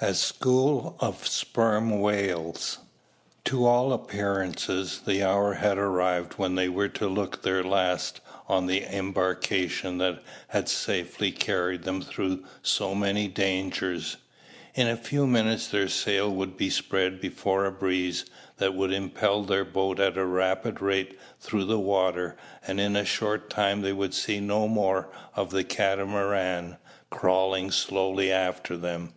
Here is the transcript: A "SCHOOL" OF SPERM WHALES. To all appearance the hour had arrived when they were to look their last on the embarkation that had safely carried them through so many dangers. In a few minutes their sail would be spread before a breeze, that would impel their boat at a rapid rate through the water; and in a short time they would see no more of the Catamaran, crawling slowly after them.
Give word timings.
A 0.00 0.14
"SCHOOL" 0.14 0.96
OF 1.00 1.26
SPERM 1.28 2.00
WHALES. 2.00 2.78
To 3.44 3.66
all 3.66 3.92
appearance 3.92 4.66
the 5.00 5.22
hour 5.22 5.52
had 5.52 5.76
arrived 5.76 6.38
when 6.38 6.54
they 6.54 6.70
were 6.70 6.88
to 6.88 7.06
look 7.06 7.42
their 7.42 7.62
last 7.62 8.22
on 8.48 8.68
the 8.68 8.84
embarkation 8.86 9.98
that 9.98 10.22
had 10.48 10.70
safely 10.70 11.30
carried 11.30 11.82
them 11.82 12.00
through 12.00 12.44
so 12.62 12.94
many 12.94 13.28
dangers. 13.28 14.16
In 14.74 14.88
a 14.88 14.96
few 14.96 15.26
minutes 15.26 15.66
their 15.66 15.88
sail 15.88 16.30
would 16.34 16.56
be 16.56 16.70
spread 16.70 17.20
before 17.20 17.66
a 17.66 17.70
breeze, 17.70 18.24
that 18.56 18.72
would 18.74 18.94
impel 18.94 19.42
their 19.42 19.66
boat 19.66 20.00
at 20.00 20.16
a 20.16 20.24
rapid 20.24 20.80
rate 20.80 21.18
through 21.38 21.66
the 21.66 21.78
water; 21.78 22.34
and 22.66 22.80
in 22.80 22.96
a 22.96 23.04
short 23.04 23.50
time 23.50 23.82
they 23.82 23.92
would 23.92 24.14
see 24.14 24.40
no 24.40 24.68
more 24.68 25.10
of 25.34 25.50
the 25.50 25.64
Catamaran, 25.64 26.78
crawling 27.10 27.70
slowly 27.70 28.32
after 28.32 28.78
them. 28.78 29.12